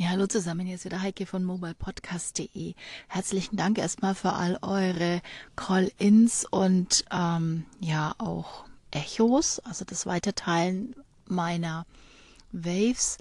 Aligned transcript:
Ja, 0.00 0.10
hallo 0.10 0.28
zusammen, 0.28 0.64
hier 0.64 0.76
ist 0.76 0.84
wieder 0.84 1.02
Heike 1.02 1.26
von 1.26 1.42
mobilepodcast.de. 1.42 2.74
Herzlichen 3.08 3.56
Dank 3.56 3.78
erstmal 3.78 4.14
für 4.14 4.32
all 4.32 4.56
eure 4.62 5.20
Call-ins 5.56 6.44
und 6.44 7.04
ähm, 7.10 7.66
ja 7.80 8.14
auch 8.18 8.64
Echos, 8.92 9.58
also 9.58 9.84
das 9.84 10.06
Weiterteilen 10.06 10.94
meiner 11.26 11.84
Waves 12.52 13.18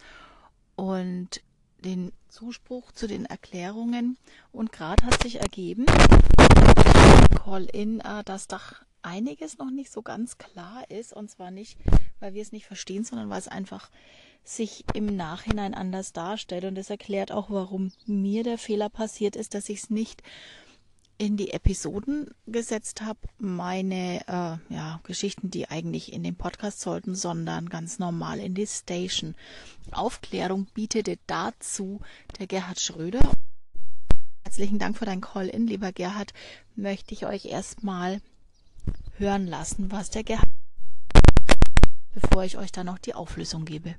und 0.75 1.41
den 1.83 2.11
Zuspruch 2.29 2.91
zu 2.91 3.07
den 3.07 3.25
Erklärungen. 3.25 4.15
Und 4.51 4.71
gerade 4.71 5.03
hat 5.03 5.23
sich 5.23 5.41
ergeben, 5.41 5.87
Call-in, 7.43 8.01
äh, 8.01 8.23
dass 8.23 8.47
doch 8.47 8.73
einiges 9.01 9.57
noch 9.57 9.71
nicht 9.71 9.91
so 9.91 10.01
ganz 10.01 10.37
klar 10.37 10.89
ist. 10.89 11.13
Und 11.13 11.29
zwar 11.29 11.51
nicht, 11.51 11.77
weil 12.19 12.33
wir 12.33 12.41
es 12.41 12.51
nicht 12.51 12.65
verstehen, 12.65 13.03
sondern 13.03 13.29
weil 13.29 13.39
es 13.39 13.47
einfach 13.47 13.89
sich 14.43 14.85
im 14.93 15.15
Nachhinein 15.15 15.73
anders 15.73 16.13
darstellt. 16.13 16.65
Und 16.65 16.75
das 16.75 16.89
erklärt 16.89 17.31
auch, 17.31 17.49
warum 17.49 17.91
mir 18.05 18.43
der 18.43 18.57
Fehler 18.57 18.89
passiert 18.89 19.35
ist, 19.35 19.53
dass 19.53 19.69
ich 19.69 19.83
es 19.83 19.89
nicht 19.89 20.23
in 21.17 21.35
die 21.35 21.51
Episoden 21.51 22.29
gesetzt 22.45 23.01
habe, 23.01 23.19
meine 23.39 24.21
äh, 24.27 24.73
ja, 24.73 24.99
Geschichten, 25.03 25.49
die 25.49 25.67
eigentlich 25.67 26.13
in 26.13 26.23
den 26.23 26.35
Podcast 26.35 26.79
sollten, 26.79 27.15
sondern 27.15 27.69
ganz 27.69 27.97
normal 27.97 28.39
in 28.39 28.53
die 28.53 28.67
Station. 28.67 29.35
Aufklärung 29.91 30.67
bietete 30.73 31.17
dazu 31.25 32.01
der 32.39 32.45
Gerhard 32.47 32.79
Schröder. 32.79 33.31
Herzlichen 34.43 34.79
Dank 34.79 34.97
für 34.97 35.05
dein 35.05 35.21
Call-in, 35.21 35.67
lieber 35.67 35.91
Gerhard. 35.91 36.33
Möchte 36.75 37.13
ich 37.13 37.25
euch 37.25 37.45
erstmal 37.45 38.21
hören 39.17 39.47
lassen, 39.47 39.91
was 39.91 40.09
der 40.09 40.23
Gerhard, 40.23 40.47
bevor 42.13 42.43
ich 42.43 42.57
euch 42.57 42.71
dann 42.71 42.85
noch 42.85 42.99
die 42.99 43.15
Auflösung 43.15 43.65
gebe. 43.65 43.95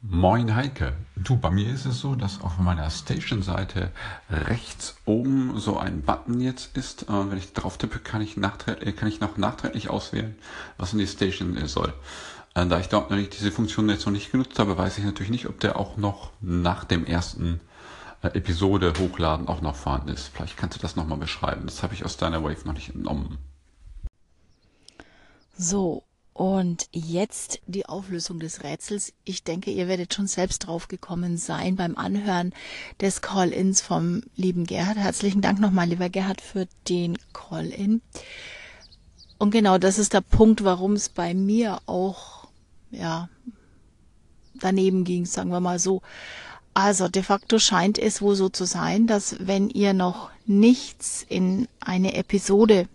Moin 0.00 0.54
Heike. 0.54 0.92
Du, 1.16 1.36
bei 1.36 1.50
mir 1.50 1.74
ist 1.74 1.84
es 1.84 1.98
so, 1.98 2.14
dass 2.14 2.40
auf 2.40 2.58
meiner 2.58 2.88
Station-Seite 2.88 3.90
rechts 4.30 4.96
oben 5.06 5.58
so 5.58 5.76
ein 5.76 6.02
Button 6.02 6.40
jetzt 6.40 6.76
ist. 6.76 7.08
Äh, 7.08 7.30
wenn 7.30 7.36
ich 7.36 7.52
drauf 7.52 7.78
tippe, 7.78 7.98
kann 7.98 8.20
ich, 8.20 8.36
äh, 8.36 8.92
kann 8.92 9.08
ich 9.08 9.20
noch 9.20 9.36
nachträglich 9.36 9.90
auswählen, 9.90 10.36
was 10.76 10.92
in 10.92 11.00
die 11.00 11.06
Station 11.08 11.66
soll. 11.66 11.92
Äh, 12.54 12.66
da 12.66 12.78
ich 12.78 12.88
dort 12.88 13.10
nicht 13.10 13.36
diese 13.36 13.50
Funktion 13.50 13.88
jetzt 13.88 14.06
noch 14.06 14.12
nicht 14.12 14.30
genutzt 14.30 14.60
habe, 14.60 14.78
weiß 14.78 14.98
ich 14.98 15.04
natürlich 15.04 15.32
nicht, 15.32 15.48
ob 15.48 15.58
der 15.58 15.76
auch 15.76 15.96
noch 15.96 16.30
nach 16.40 16.84
dem 16.84 17.04
ersten 17.04 17.60
Episode 18.22 18.92
hochladen 19.00 19.48
auch 19.48 19.62
noch 19.62 19.74
vorhanden 19.74 20.10
ist. 20.10 20.28
Vielleicht 20.28 20.56
kannst 20.56 20.76
du 20.76 20.80
das 20.80 20.94
nochmal 20.94 21.18
beschreiben. 21.18 21.62
Das 21.64 21.82
habe 21.82 21.94
ich 21.94 22.04
aus 22.04 22.16
deiner 22.16 22.44
Wave 22.44 22.66
noch 22.66 22.74
nicht 22.74 22.94
entnommen. 22.94 23.38
So, 25.60 26.04
und 26.34 26.88
jetzt 26.92 27.60
die 27.66 27.86
Auflösung 27.86 28.38
des 28.38 28.62
Rätsels. 28.62 29.12
Ich 29.24 29.42
denke, 29.42 29.72
ihr 29.72 29.88
werdet 29.88 30.14
schon 30.14 30.28
selbst 30.28 30.60
drauf 30.60 30.86
gekommen 30.86 31.36
sein 31.36 31.74
beim 31.74 31.96
Anhören 31.96 32.54
des 33.00 33.22
Call-ins 33.22 33.80
vom 33.80 34.22
lieben 34.36 34.64
Gerhard. 34.66 34.98
Herzlichen 34.98 35.40
Dank 35.40 35.58
nochmal, 35.58 35.88
lieber 35.88 36.10
Gerhard, 36.10 36.40
für 36.40 36.68
den 36.88 37.18
Call-in. 37.32 38.02
Und 39.38 39.50
genau 39.50 39.78
das 39.78 39.98
ist 39.98 40.12
der 40.12 40.20
Punkt, 40.20 40.62
warum 40.62 40.92
es 40.92 41.08
bei 41.08 41.34
mir 41.34 41.80
auch, 41.86 42.46
ja, 42.92 43.28
daneben 44.60 45.02
ging, 45.02 45.26
sagen 45.26 45.50
wir 45.50 45.58
mal 45.58 45.80
so. 45.80 46.02
Also 46.72 47.08
de 47.08 47.24
facto 47.24 47.58
scheint 47.58 47.98
es 47.98 48.22
wohl 48.22 48.36
so 48.36 48.48
zu 48.48 48.64
sein, 48.64 49.08
dass 49.08 49.34
wenn 49.40 49.70
ihr 49.70 49.92
noch 49.92 50.30
nichts 50.46 51.26
in 51.28 51.66
eine 51.80 52.14
Episode 52.14 52.86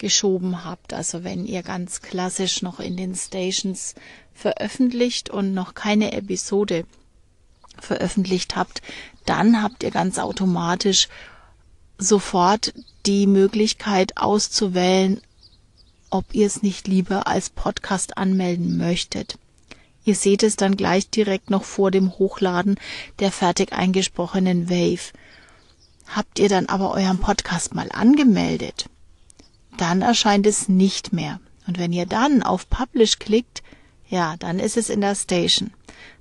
geschoben 0.00 0.64
habt. 0.64 0.92
Also 0.92 1.22
wenn 1.22 1.46
ihr 1.46 1.62
ganz 1.62 2.02
klassisch 2.02 2.62
noch 2.62 2.80
in 2.80 2.96
den 2.96 3.14
Stations 3.14 3.94
veröffentlicht 4.34 5.30
und 5.30 5.54
noch 5.54 5.74
keine 5.74 6.12
Episode 6.12 6.84
veröffentlicht 7.78 8.56
habt, 8.56 8.82
dann 9.26 9.62
habt 9.62 9.84
ihr 9.84 9.92
ganz 9.92 10.18
automatisch 10.18 11.08
sofort 11.98 12.74
die 13.06 13.26
Möglichkeit 13.26 14.16
auszuwählen, 14.16 15.20
ob 16.10 16.24
ihr 16.34 16.46
es 16.46 16.62
nicht 16.62 16.88
lieber 16.88 17.28
als 17.28 17.50
Podcast 17.50 18.18
anmelden 18.18 18.76
möchtet. 18.76 19.38
Ihr 20.04 20.14
seht 20.14 20.42
es 20.42 20.56
dann 20.56 20.76
gleich 20.76 21.10
direkt 21.10 21.50
noch 21.50 21.64
vor 21.64 21.90
dem 21.90 22.18
Hochladen 22.18 22.76
der 23.18 23.30
fertig 23.30 23.72
eingesprochenen 23.72 24.70
Wave. 24.70 25.12
Habt 26.08 26.38
ihr 26.38 26.48
dann 26.48 26.66
aber 26.66 26.92
euren 26.92 27.20
Podcast 27.20 27.74
mal 27.74 27.88
angemeldet, 27.92 28.86
dann 29.76 30.02
erscheint 30.02 30.46
es 30.46 30.68
nicht 30.68 31.12
mehr. 31.12 31.40
Und 31.66 31.78
wenn 31.78 31.92
ihr 31.92 32.06
dann 32.06 32.42
auf 32.42 32.68
Publish 32.68 33.18
klickt, 33.18 33.62
ja, 34.08 34.36
dann 34.38 34.58
ist 34.58 34.76
es 34.76 34.90
in 34.90 35.00
der 35.00 35.14
Station. 35.14 35.72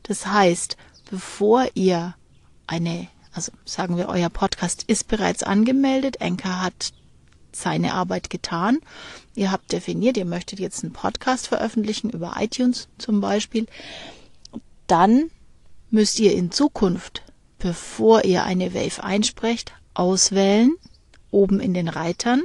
Das 0.04 0.28
heißt, 0.28 0.78
bevor 1.10 1.68
ihr 1.74 2.16
eine, 2.68 3.08
also 3.34 3.52
sagen 3.66 3.98
wir, 3.98 4.10
euer 4.10 4.30
Podcast 4.30 4.84
ist 4.84 5.08
bereits 5.08 5.44
angemeldet, 5.44 6.22
Anchor 6.22 6.62
hat 6.62 6.94
seine 7.52 7.94
Arbeit 7.94 8.30
getan. 8.30 8.80
Ihr 9.36 9.52
habt 9.52 9.72
definiert, 9.72 10.18
ihr 10.18 10.26
möchtet 10.26 10.60
jetzt 10.60 10.84
einen 10.84 10.94
Podcast 10.94 11.48
veröffentlichen 11.48 12.10
über 12.10 12.36
iTunes 12.40 12.88
zum 12.98 13.22
Beispiel. 13.22 13.66
Dann 14.88 15.32
müsst 15.90 16.20
ihr 16.20 16.34
in 16.34 16.52
Zukunft, 16.52 17.24
bevor 17.58 18.26
ihr 18.26 18.44
eine 18.44 18.74
Wave 18.74 19.04
einsprecht, 19.04 19.74
auswählen, 19.94 20.76
oben 21.32 21.60
in 21.60 21.74
den 21.74 21.88
Reitern, 21.88 22.44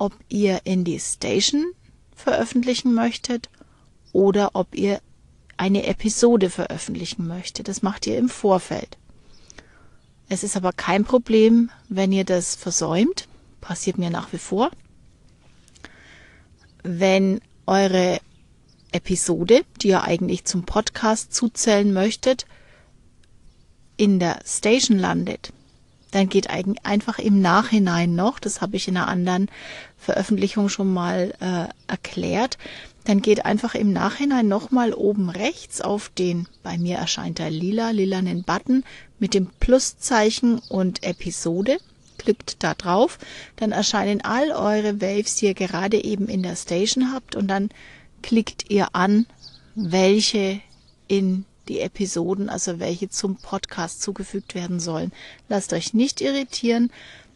ob 0.00 0.14
ihr 0.30 0.62
in 0.64 0.82
die 0.82 0.98
Station 0.98 1.72
veröffentlichen 2.16 2.94
möchtet 2.94 3.50
oder 4.12 4.50
ob 4.54 4.74
ihr 4.74 5.00
eine 5.58 5.86
Episode 5.86 6.48
veröffentlichen 6.48 7.26
möchtet. 7.26 7.68
Das 7.68 7.82
macht 7.82 8.06
ihr 8.06 8.16
im 8.16 8.30
Vorfeld. 8.30 8.96
Es 10.30 10.42
ist 10.42 10.56
aber 10.56 10.72
kein 10.72 11.04
Problem, 11.04 11.70
wenn 11.90 12.12
ihr 12.12 12.24
das 12.24 12.54
versäumt. 12.54 13.28
Passiert 13.60 13.98
mir 13.98 14.08
nach 14.08 14.32
wie 14.32 14.38
vor. 14.38 14.70
Wenn 16.82 17.42
eure 17.66 18.20
Episode, 18.92 19.64
die 19.82 19.88
ihr 19.88 20.02
eigentlich 20.02 20.46
zum 20.46 20.64
Podcast 20.64 21.34
zuzählen 21.34 21.92
möchtet, 21.92 22.46
in 23.98 24.18
der 24.18 24.40
Station 24.46 24.98
landet, 24.98 25.52
dann 26.10 26.28
geht 26.28 26.48
einfach 26.50 27.18
im 27.18 27.40
Nachhinein 27.40 28.14
noch, 28.14 28.38
das 28.38 28.60
habe 28.60 28.76
ich 28.76 28.88
in 28.88 28.96
einer 28.96 29.08
anderen 29.08 29.48
Veröffentlichung 29.96 30.68
schon 30.68 30.92
mal 30.92 31.34
äh, 31.40 31.72
erklärt, 31.90 32.58
dann 33.04 33.22
geht 33.22 33.44
einfach 33.44 33.74
im 33.74 33.92
Nachhinein 33.92 34.48
nochmal 34.48 34.92
oben 34.92 35.30
rechts 35.30 35.80
auf 35.80 36.10
den, 36.10 36.46
bei 36.62 36.78
mir 36.78 36.96
erscheint 36.96 37.38
der 37.38 37.50
lila, 37.50 37.90
lilanen 37.90 38.42
Button 38.42 38.84
mit 39.18 39.34
dem 39.34 39.46
Pluszeichen 39.46 40.60
und 40.68 41.02
Episode. 41.02 41.78
Klickt 42.18 42.62
da 42.62 42.74
drauf, 42.74 43.18
dann 43.56 43.72
erscheinen 43.72 44.20
all 44.20 44.50
eure 44.50 45.00
Waves, 45.00 45.36
die 45.36 45.46
ihr 45.46 45.54
gerade 45.54 46.04
eben 46.04 46.28
in 46.28 46.42
der 46.42 46.56
Station 46.56 47.12
habt 47.12 47.34
und 47.34 47.48
dann 47.48 47.70
klickt 48.22 48.70
ihr 48.70 48.94
an, 48.94 49.24
welche 49.74 50.60
in 51.08 51.46
die 51.68 51.80
Episoden, 51.80 52.48
also 52.48 52.80
welche 52.80 53.08
zum 53.08 53.36
Podcast 53.36 54.02
zugefügt 54.02 54.54
werden 54.54 54.80
sollen. 54.80 55.12
Lasst 55.48 55.72
euch 55.72 55.94
nicht 55.94 56.20
irritieren, 56.20 56.90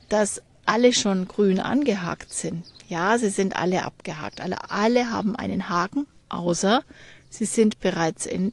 dass 0.08 0.42
alle 0.66 0.92
schon 0.92 1.28
grün 1.28 1.60
angehakt 1.60 2.32
sind. 2.32 2.64
Ja, 2.88 3.18
sie 3.18 3.30
sind 3.30 3.56
alle 3.56 3.84
abgehakt. 3.84 4.40
Alle, 4.40 4.70
alle 4.70 5.10
haben 5.10 5.36
einen 5.36 5.68
Haken, 5.68 6.06
außer 6.28 6.82
sie 7.30 7.44
sind 7.44 7.80
bereits 7.80 8.26
in, 8.26 8.52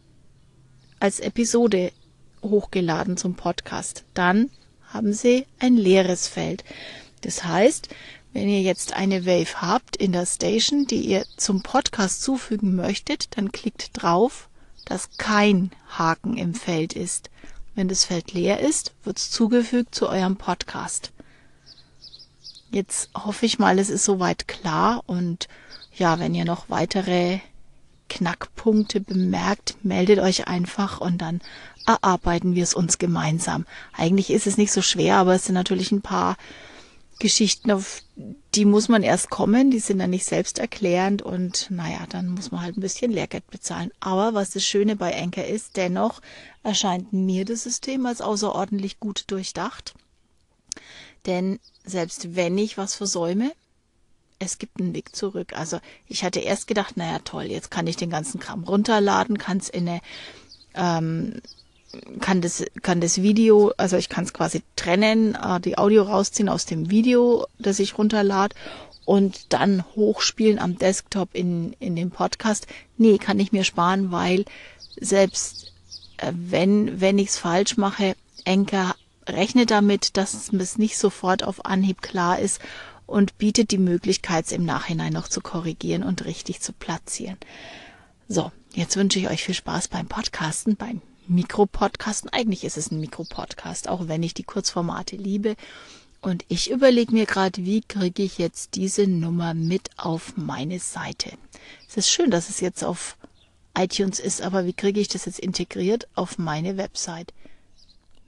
als 1.00 1.20
Episode 1.20 1.92
hochgeladen 2.42 3.18
zum 3.18 3.36
Podcast. 3.36 4.04
Dann 4.14 4.50
haben 4.90 5.14
sie 5.14 5.46
ein 5.60 5.78
leeres 5.78 6.28
Feld. 6.28 6.64
Das 7.22 7.44
heißt, 7.44 7.90
wenn 8.34 8.48
ihr 8.48 8.62
jetzt 8.62 8.94
eine 8.94 9.26
Wave 9.26 9.62
habt 9.62 9.98
in 9.98 10.14
der 10.14 10.26
Station, 10.26 10.86
die 10.86 11.02
ihr 11.02 11.26
zum 11.38 11.64
Podcast 11.64 12.22
zufügen 12.22 12.76
möchtet, 12.76 13.38
dann 13.38 13.52
klickt 13.52 13.92
drauf 13.94 14.50
dass 14.86 15.18
kein 15.18 15.72
Haken 15.90 16.38
im 16.38 16.54
Feld 16.54 16.94
ist. 16.94 17.30
Wenn 17.76 17.88
das 17.88 18.06
Feld 18.06 18.34
leer 18.34 18.60
ist, 18.60 18.94
wird 19.04 19.18
es 19.18 19.32
zugefügt 19.32 19.96
zu 19.96 20.10
eurem 20.10 20.36
Podcast. 20.36 21.12
Jetzt 22.70 23.10
hoffe 23.16 23.46
ich 23.46 23.60
mal, 23.60 23.80
es 23.80 23.90
ist 23.90 24.06
soweit 24.06 24.48
klar 24.48 25.04
und 25.06 25.48
ja, 25.94 26.20
wenn 26.20 26.34
ihr 26.34 26.46
noch 26.46 26.70
weitere 26.70 27.40
Knackpunkte 28.10 29.00
bemerkt, 29.00 29.76
meldet 29.84 30.20
euch 30.20 30.48
einfach 30.48 31.00
und 31.00 31.20
dann 31.20 31.42
erarbeiten 31.86 32.56
wir 32.56 32.64
es 32.64 32.74
uns 32.74 32.98
gemeinsam. 32.98 33.66
Eigentlich 33.94 34.30
ist 34.32 34.48
es 34.48 34.58
nicht 34.58 34.72
so 34.72 34.82
schwer, 34.82 35.18
aber 35.18 35.36
es 35.36 35.46
sind 35.46 35.56
natürlich 35.56 35.92
ein 35.92 36.02
paar 36.02 36.38
Geschichten, 37.22 37.70
auf 37.70 38.02
die 38.56 38.66
muss 38.66 38.90
man 38.90 39.04
erst 39.04 39.30
kommen, 39.30 39.70
die 39.70 39.80
sind 39.80 40.00
dann 40.00 40.10
nicht 40.10 40.26
selbsterklärend 40.26 41.22
und 41.22 41.68
naja, 41.70 42.06
dann 42.10 42.30
muss 42.30 42.52
man 42.52 42.62
halt 42.62 42.76
ein 42.76 42.82
bisschen 42.82 43.12
Lehrgeld 43.12 43.48
bezahlen. 43.52 43.92
Aber 44.00 44.34
was 44.34 44.50
das 44.50 44.66
Schöne 44.66 44.96
bei 44.96 45.16
Anker 45.16 45.46
ist, 45.46 45.78
dennoch 45.78 46.20
erscheint 46.64 47.14
mir 47.14 47.46
das 47.46 47.64
System 47.64 48.08
als 48.08 48.22
außerordentlich 48.22 49.00
gut 49.00 49.26
durchdacht. 49.28 49.94
Denn 51.28 51.60
selbst 51.86 52.36
wenn 52.36 52.58
ich 52.58 52.80
was 52.80 52.96
versäume, 52.96 53.52
es 54.40 54.58
gibt 54.58 54.82
einen 54.82 54.96
Weg 54.96 55.16
zurück. 55.16 55.54
Also 55.54 55.80
ich 56.08 56.24
hatte 56.24 56.40
erst 56.40 56.66
gedacht, 56.66 56.98
naja 56.98 57.20
toll, 57.20 57.44
jetzt 57.44 57.70
kann 57.70 57.86
ich 57.86 57.98
den 57.98 58.10
ganzen 58.10 58.40
Kram 58.40 58.64
runterladen, 58.64 59.38
kann 59.38 59.58
es 59.58 59.70
in 59.70 59.88
eine 59.88 60.02
ähm, 60.74 61.40
kann 62.20 62.42
das, 62.42 62.64
kann 62.82 63.02
das 63.02 63.22
Video, 63.22 63.74
also 63.78 63.98
ich 63.98 64.10
kann 64.10 64.24
es 64.24 64.34
quasi 64.34 64.64
trennen, 64.76 65.36
äh, 65.36 65.60
die 65.60 65.78
Audio 65.78 66.04
rausziehen 66.04 66.50
aus 66.50 66.66
dem 66.66 66.90
Video, 66.90 67.48
das 67.60 67.80
ich 67.80 67.98
runterlade 67.98 68.56
und 69.06 69.54
dann 69.54 69.84
hochspielen 69.96 70.60
am 70.60 70.78
Desktop 70.78 71.30
in, 71.34 71.74
in 71.80 71.96
den 71.96 72.12
Podcast. 72.12 72.68
Nee, 72.98 73.18
kann 73.18 73.40
ich 73.40 73.52
mir 73.52 73.64
sparen, 73.64 74.12
weil 74.12 74.46
selbst 75.00 75.74
äh, 76.18 76.32
wenn, 76.34 77.02
wenn 77.02 77.18
ich 77.18 77.30
es 77.30 77.38
falsch 77.38 77.78
mache, 77.78 78.16
Enker 78.46 78.96
rechnet 79.28 79.72
damit, 79.72 80.18
dass 80.18 80.34
es 80.34 80.78
nicht 80.78 80.98
sofort 80.98 81.44
auf 81.44 81.66
Anhieb 81.66 82.02
klar 82.02 82.40
ist 82.40 82.60
und 83.06 83.38
bietet 83.38 83.72
die 83.72 83.78
Möglichkeit, 83.78 84.46
es 84.46 84.52
im 84.52 84.66
Nachhinein 84.66 85.14
noch 85.14 85.28
zu 85.28 85.42
korrigieren 85.42 86.04
und 86.04 86.26
richtig 86.26 86.62
zu 86.62 86.74
platzieren. 86.74 87.38
So, 88.28 88.52
jetzt 88.74 88.96
wünsche 88.96 89.20
ich 89.20 89.30
euch 89.30 89.44
viel 89.44 89.56
Spaß 89.56 89.90
beim 89.90 90.08
Podcasten, 90.08 90.76
beim 90.76 91.02
Mikropodcasten. 91.32 92.30
Eigentlich 92.30 92.64
ist 92.64 92.78
es 92.78 92.92
ein 92.92 93.00
Mikropodcast, 93.00 93.88
auch 93.88 94.08
wenn 94.08 94.22
ich 94.22 94.34
die 94.34 94.44
Kurzformate 94.44 95.16
liebe. 95.16 95.56
Und 96.22 96.46
ich 96.50 96.70
überlege 96.70 97.14
mir 97.14 97.26
gerade, 97.26 97.66
wie 97.66 97.82
kriege 97.82 98.22
ich 98.22 98.38
jetzt 98.38 98.76
diese 98.76 99.08
Nummer 99.08 99.54
mit 99.54 99.90
auf 99.98 100.38
meine 100.38 100.80
Seite. 100.80 101.32
Es 101.88 101.98
ist 101.98 102.10
schön, 102.10 102.30
dass 102.30 102.50
es 102.50 102.60
jetzt 102.60 102.84
auf 102.84 103.18
iTunes 103.76 104.20
ist, 104.20 104.42
aber 104.42 104.66
wie 104.66 104.74
kriege 104.74 105.00
ich 105.00 105.08
das 105.08 105.26
jetzt 105.26 105.40
integriert 105.40 106.08
auf 106.14 106.38
meine 106.38 106.78
Website? 106.78 107.34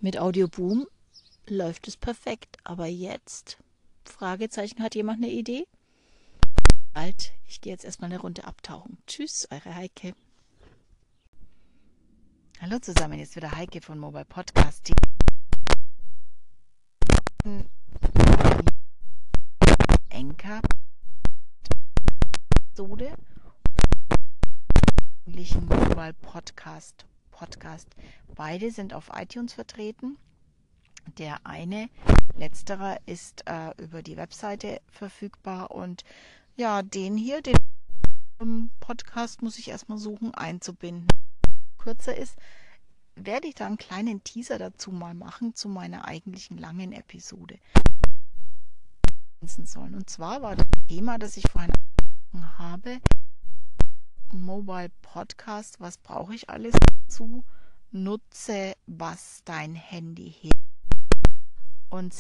Mit 0.01 0.17
Audioboom 0.17 0.87
läuft 1.47 1.87
es 1.87 1.97
perfekt, 1.97 2.57
aber 2.63 2.87
jetzt? 2.87 3.57
Fragezeichen, 4.05 4.81
hat 4.81 4.95
jemand 4.95 5.23
eine 5.23 5.31
Idee? 5.31 5.65
Bald, 6.93 7.33
ich 7.47 7.61
gehe 7.61 7.73
jetzt 7.73 7.85
erstmal 7.85 8.09
eine 8.09 8.21
Runde 8.21 8.45
abtauchen. 8.45 8.97
Tschüss, 9.07 9.47
eure 9.51 9.75
Heike. 9.75 10.13
Hallo 12.61 12.79
zusammen, 12.79 13.19
jetzt 13.19 13.35
wieder 13.35 13.51
Heike 13.51 13.81
von 13.81 13.99
Mobile 13.99 14.23
Podcast. 14.23 14.91
Enker 20.09 20.61
Episode 22.55 23.17
Mobile 25.25 26.13
Podcast 26.21 27.05
Podcast. 27.31 27.89
Beide 28.35 28.71
sind 28.71 28.93
auf 28.93 29.09
iTunes 29.13 29.53
vertreten. 29.53 30.17
Der 31.17 31.45
eine, 31.45 31.89
letzterer, 32.37 32.97
ist 33.05 33.43
äh, 33.45 33.71
über 33.81 34.01
die 34.01 34.15
Webseite 34.15 34.81
verfügbar 34.89 35.71
und 35.71 36.05
ja, 36.55 36.81
den 36.81 37.17
hier, 37.17 37.41
den 37.41 37.57
Podcast 38.79 39.41
muss 39.41 39.57
ich 39.57 39.69
erstmal 39.69 39.97
suchen 39.97 40.33
einzubinden 40.33 41.07
kürzer 41.83 42.15
ist, 42.15 42.37
werde 43.15 43.47
ich 43.47 43.55
da 43.55 43.65
einen 43.67 43.77
kleinen 43.77 44.23
Teaser 44.23 44.57
dazu 44.57 44.91
mal 44.91 45.13
machen 45.13 45.53
zu 45.53 45.67
meiner 45.67 46.05
eigentlichen 46.07 46.57
langen 46.57 46.93
Episode. 46.93 47.59
Sollen. 49.45 49.93
Und 49.93 50.09
zwar 50.09 50.41
war 50.41 50.55
das 50.55 50.65
Thema, 50.87 51.19
das 51.19 51.35
ich 51.35 51.43
vorhin 51.51 51.73
habe, 52.57 53.01
Mobile 54.31 54.89
Podcast, 55.01 55.81
was 55.81 55.97
brauche 55.97 56.33
ich 56.33 56.49
alles 56.49 56.73
dazu? 56.73 57.43
Nutze, 57.91 58.75
was 58.87 59.41
dein 59.43 59.75
Handy 59.75 60.31
hilft. 60.31 60.57
Und 61.89 62.17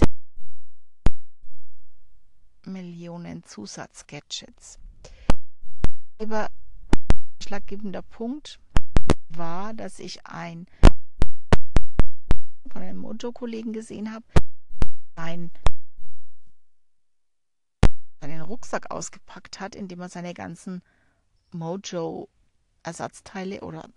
Millionen 2.65 3.43
Zusatzgadgets. 3.43 4.79
Aber 6.19 6.49
schlaggebender 7.41 8.01
Punkt, 8.01 8.59
war, 9.37 9.73
dass 9.73 9.99
ich 9.99 10.25
ein 10.25 10.65
von 12.71 12.81
einem 12.81 12.97
Mojo-Kollegen 12.97 13.73
gesehen 13.73 14.13
habe, 14.13 14.25
ein 15.15 15.51
seinen 18.21 18.41
Rucksack 18.41 18.89
ausgepackt 18.89 19.59
hat, 19.59 19.75
indem 19.75 19.99
er 19.99 20.09
seine 20.09 20.33
ganzen 20.33 20.81
Mojo-Ersatzteile 21.51 23.61
oder 23.61 23.89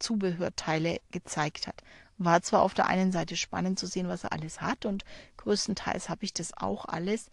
Zubehörteile 0.00 1.00
gezeigt 1.12 1.66
hat. 1.66 1.82
War 2.18 2.42
zwar 2.42 2.62
auf 2.62 2.74
der 2.74 2.86
einen 2.86 3.12
Seite 3.12 3.36
spannend 3.36 3.78
zu 3.78 3.86
sehen, 3.86 4.08
was 4.08 4.24
er 4.24 4.32
alles 4.32 4.60
hat 4.60 4.86
und 4.86 5.04
größtenteils 5.36 6.08
habe 6.08 6.24
ich 6.24 6.34
das 6.34 6.56
auch 6.56 6.86
alles, 6.86 7.30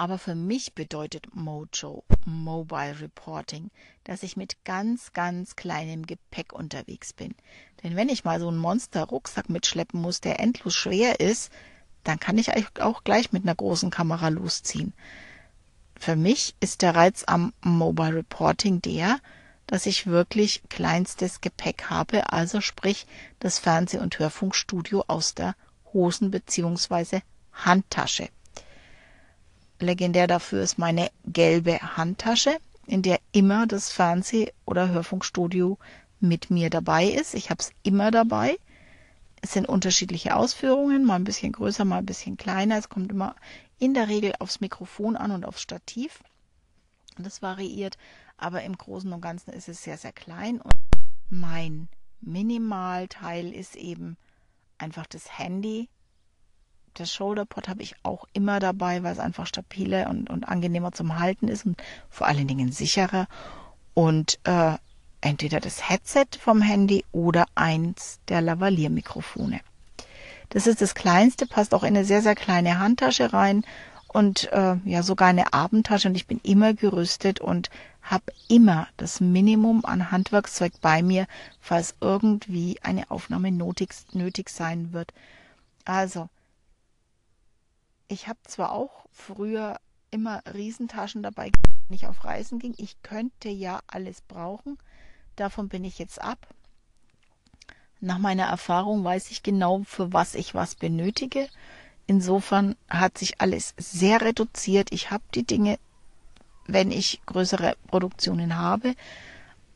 aber 0.00 0.16
für 0.16 0.34
mich 0.34 0.74
bedeutet 0.74 1.26
Mojo 1.34 2.04
Mobile 2.24 3.00
Reporting, 3.02 3.70
dass 4.04 4.22
ich 4.22 4.34
mit 4.34 4.64
ganz, 4.64 5.12
ganz 5.12 5.56
kleinem 5.56 6.06
Gepäck 6.06 6.54
unterwegs 6.54 7.12
bin. 7.12 7.34
Denn 7.82 7.96
wenn 7.96 8.08
ich 8.08 8.24
mal 8.24 8.40
so 8.40 8.48
einen 8.48 8.56
Monster-Rucksack 8.56 9.50
mitschleppen 9.50 10.00
muss, 10.00 10.22
der 10.22 10.40
endlos 10.40 10.74
schwer 10.74 11.20
ist, 11.20 11.52
dann 12.02 12.18
kann 12.18 12.38
ich 12.38 12.50
auch 12.80 13.04
gleich 13.04 13.32
mit 13.32 13.42
einer 13.42 13.54
großen 13.54 13.90
Kamera 13.90 14.28
losziehen. 14.28 14.94
Für 15.98 16.16
mich 16.16 16.54
ist 16.60 16.80
der 16.80 16.94
Reiz 16.94 17.24
am 17.26 17.52
Mobile 17.60 18.14
Reporting 18.14 18.80
der, 18.80 19.18
dass 19.66 19.84
ich 19.84 20.06
wirklich 20.06 20.62
kleinstes 20.70 21.42
Gepäck 21.42 21.90
habe, 21.90 22.32
also 22.32 22.62
sprich 22.62 23.06
das 23.38 23.58
Fernseh- 23.58 24.00
und 24.00 24.18
Hörfunkstudio 24.18 25.04
aus 25.08 25.34
der 25.34 25.54
Hosen- 25.92 26.30
bzw. 26.30 27.20
Handtasche. 27.52 28.30
Legendär 29.80 30.26
dafür 30.26 30.62
ist 30.62 30.78
meine 30.78 31.10
gelbe 31.24 31.80
Handtasche, 31.96 32.56
in 32.86 33.02
der 33.02 33.20
immer 33.32 33.66
das 33.66 33.90
Fernseh- 33.90 34.52
oder 34.66 34.88
Hörfunkstudio 34.88 35.78
mit 36.20 36.50
mir 36.50 36.70
dabei 36.70 37.06
ist. 37.06 37.34
Ich 37.34 37.50
habe 37.50 37.60
es 37.60 37.72
immer 37.82 38.10
dabei. 38.10 38.58
Es 39.42 39.52
sind 39.52 39.68
unterschiedliche 39.68 40.36
Ausführungen, 40.36 41.04
mal 41.04 41.16
ein 41.16 41.24
bisschen 41.24 41.52
größer, 41.52 41.84
mal 41.84 41.98
ein 41.98 42.06
bisschen 42.06 42.36
kleiner. 42.36 42.76
Es 42.76 42.88
kommt 42.88 43.10
immer 43.10 43.34
in 43.78 43.94
der 43.94 44.08
Regel 44.08 44.34
aufs 44.38 44.60
Mikrofon 44.60 45.16
an 45.16 45.30
und 45.30 45.44
aufs 45.46 45.62
Stativ. 45.62 46.22
Das 47.16 47.42
variiert, 47.42 47.96
aber 48.36 48.62
im 48.62 48.76
Großen 48.76 49.12
und 49.12 49.20
Ganzen 49.20 49.52
ist 49.52 49.68
es 49.68 49.82
sehr, 49.82 49.96
sehr 49.96 50.12
klein. 50.12 50.60
Und 50.60 50.74
mein 51.30 51.88
Minimalteil 52.20 53.52
ist 53.52 53.76
eben 53.76 54.18
einfach 54.78 55.06
das 55.06 55.38
Handy 55.38 55.88
das 56.94 57.12
Shoulderpod 57.12 57.68
habe 57.68 57.82
ich 57.82 57.94
auch 58.02 58.26
immer 58.32 58.60
dabei, 58.60 59.02
weil 59.02 59.12
es 59.12 59.18
einfach 59.18 59.46
stabiler 59.46 60.08
und, 60.10 60.30
und 60.30 60.48
angenehmer 60.48 60.92
zum 60.92 61.18
Halten 61.18 61.48
ist 61.48 61.66
und 61.66 61.82
vor 62.08 62.26
allen 62.26 62.46
Dingen 62.46 62.72
sicherer. 62.72 63.26
Und 63.94 64.38
äh, 64.44 64.74
entweder 65.20 65.60
das 65.60 65.88
Headset 65.88 66.26
vom 66.38 66.62
Handy 66.62 67.04
oder 67.12 67.46
eins 67.54 68.20
der 68.28 68.40
Lavalier-Mikrofone. 68.40 69.60
Das 70.50 70.66
ist 70.66 70.80
das 70.80 70.94
kleinste, 70.94 71.46
passt 71.46 71.74
auch 71.74 71.82
in 71.82 71.96
eine 71.96 72.04
sehr, 72.04 72.22
sehr 72.22 72.34
kleine 72.34 72.78
Handtasche 72.78 73.32
rein 73.32 73.64
und 74.08 74.52
äh, 74.52 74.76
ja 74.84 75.02
sogar 75.02 75.28
eine 75.28 75.52
Abendtasche 75.52 76.08
und 76.08 76.16
ich 76.16 76.26
bin 76.26 76.40
immer 76.42 76.74
gerüstet 76.74 77.40
und 77.40 77.70
habe 78.02 78.32
immer 78.48 78.88
das 78.96 79.20
Minimum 79.20 79.84
an 79.84 80.10
Handwerkszeug 80.10 80.72
bei 80.80 81.02
mir, 81.02 81.26
falls 81.60 81.94
irgendwie 82.00 82.78
eine 82.82 83.10
Aufnahme 83.10 83.52
nötig, 83.52 83.90
nötig 84.12 84.48
sein 84.48 84.92
wird. 84.92 85.12
Also 85.84 86.28
ich 88.10 88.26
habe 88.26 88.38
zwar 88.46 88.72
auch 88.72 89.06
früher 89.12 89.78
immer 90.10 90.42
Riesentaschen 90.52 91.22
dabei, 91.22 91.52
wenn 91.86 91.94
ich 91.94 92.08
auf 92.08 92.24
Reisen 92.24 92.58
ging. 92.58 92.74
Ich 92.76 93.00
könnte 93.02 93.48
ja 93.48 93.80
alles 93.86 94.20
brauchen. 94.22 94.78
Davon 95.36 95.68
bin 95.68 95.84
ich 95.84 95.98
jetzt 95.98 96.20
ab. 96.20 96.38
Nach 98.00 98.18
meiner 98.18 98.46
Erfahrung 98.46 99.04
weiß 99.04 99.30
ich 99.30 99.44
genau, 99.44 99.82
für 99.84 100.12
was 100.12 100.34
ich 100.34 100.54
was 100.54 100.74
benötige. 100.74 101.48
Insofern 102.08 102.74
hat 102.88 103.16
sich 103.16 103.40
alles 103.40 103.74
sehr 103.76 104.20
reduziert. 104.20 104.92
Ich 104.92 105.12
habe 105.12 105.22
die 105.34 105.44
Dinge, 105.44 105.78
wenn 106.66 106.90
ich 106.90 107.20
größere 107.26 107.76
Produktionen 107.86 108.56
habe. 108.56 108.96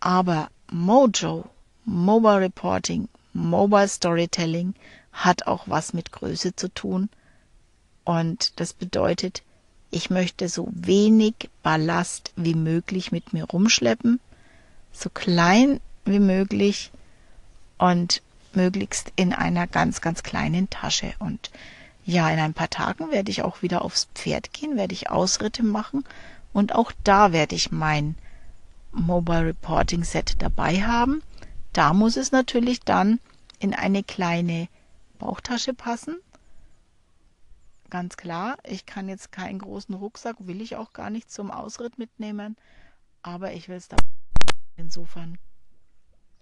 Aber 0.00 0.48
Mojo, 0.72 1.48
Mobile 1.84 2.40
Reporting, 2.40 3.08
Mobile 3.32 3.88
Storytelling 3.88 4.74
hat 5.12 5.46
auch 5.46 5.68
was 5.68 5.92
mit 5.92 6.10
Größe 6.10 6.56
zu 6.56 6.68
tun. 6.74 7.08
Und 8.04 8.60
das 8.60 8.72
bedeutet, 8.72 9.42
ich 9.90 10.10
möchte 10.10 10.48
so 10.48 10.68
wenig 10.72 11.50
Ballast 11.62 12.32
wie 12.36 12.54
möglich 12.54 13.12
mit 13.12 13.32
mir 13.32 13.44
rumschleppen, 13.44 14.20
so 14.92 15.08
klein 15.08 15.80
wie 16.04 16.18
möglich 16.18 16.90
und 17.78 18.22
möglichst 18.54 19.12
in 19.16 19.32
einer 19.32 19.66
ganz, 19.66 20.00
ganz 20.00 20.22
kleinen 20.22 20.68
Tasche. 20.70 21.14
Und 21.18 21.50
ja, 22.04 22.28
in 22.30 22.38
ein 22.38 22.54
paar 22.54 22.70
Tagen 22.70 23.10
werde 23.10 23.30
ich 23.30 23.42
auch 23.42 23.62
wieder 23.62 23.82
aufs 23.82 24.08
Pferd 24.14 24.52
gehen, 24.52 24.76
werde 24.76 24.94
ich 24.94 25.10
Ausritte 25.10 25.62
machen 25.62 26.04
und 26.52 26.74
auch 26.74 26.92
da 27.02 27.32
werde 27.32 27.54
ich 27.54 27.72
mein 27.72 28.16
Mobile 28.92 29.46
Reporting 29.46 30.04
Set 30.04 30.36
dabei 30.38 30.82
haben. 30.82 31.22
Da 31.72 31.92
muss 31.92 32.16
es 32.16 32.30
natürlich 32.30 32.80
dann 32.80 33.18
in 33.58 33.74
eine 33.74 34.02
kleine 34.02 34.68
Bauchtasche 35.18 35.74
passen, 35.74 36.16
ganz 37.94 38.16
klar, 38.16 38.58
ich 38.64 38.86
kann 38.86 39.08
jetzt 39.08 39.30
keinen 39.30 39.60
großen 39.60 39.94
Rucksack, 39.94 40.34
will 40.40 40.60
ich 40.60 40.74
auch 40.74 40.92
gar 40.92 41.10
nicht 41.10 41.30
zum 41.30 41.52
Ausritt 41.52 41.96
mitnehmen, 41.96 42.56
aber 43.22 43.52
ich 43.52 43.68
will 43.68 43.76
es 43.76 43.86
da. 43.86 43.96
Insofern 44.76 45.38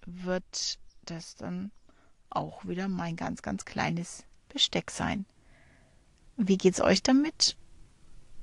wird 0.07 0.79
das 1.05 1.35
dann 1.35 1.71
auch 2.31 2.65
wieder 2.65 2.89
mein 2.89 3.17
ganz, 3.17 3.43
ganz 3.43 3.67
kleines 3.67 4.25
Besteck 4.49 4.91
sein. 4.91 5.27
Wie 6.39 6.57
geht's 6.57 6.81
euch 6.81 7.03
damit? 7.03 7.59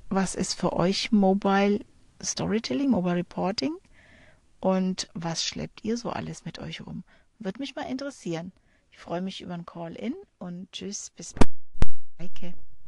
Was 0.08 0.36
ist 0.36 0.54
für 0.54 0.72
euch 0.72 1.10
Mobile 1.10 1.84
Storytelling, 2.22 2.90
Mobile 2.90 3.16
Reporting? 3.16 3.74
Und 4.60 5.08
was 5.14 5.44
schleppt 5.44 5.82
ihr 5.82 5.96
so 5.96 6.10
alles 6.10 6.44
mit 6.44 6.60
euch 6.60 6.86
rum? 6.86 7.02
Würde 7.40 7.58
mich 7.58 7.74
mal 7.74 7.90
interessieren. 7.90 8.52
Ich 8.92 8.98
freue 8.98 9.20
mich 9.20 9.40
über 9.40 9.54
ein 9.54 9.66
Call-in 9.66 10.14
und 10.38 10.70
tschüss, 10.70 11.10
bis 11.16 11.34
bald. 11.34 11.50